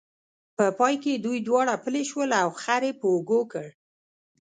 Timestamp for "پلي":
1.83-2.03